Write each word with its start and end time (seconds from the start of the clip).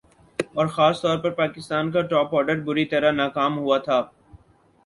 اور 0.53 0.67
خاص 0.67 1.01
طور 1.01 1.17
پر 1.17 1.31
پاکستان 1.33 1.91
کا 1.91 2.01
ٹاپ 2.11 2.35
آرڈر 2.35 2.59
بری 2.61 2.85
طرح 2.85 3.11
ناکام 3.11 3.57
ہوا 3.57 3.77
تھا 3.79 4.01